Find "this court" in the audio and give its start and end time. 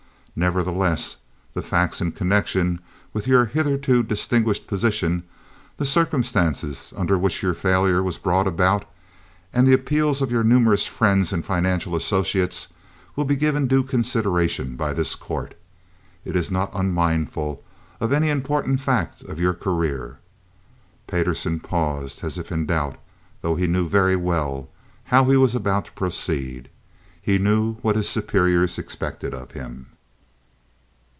14.93-15.53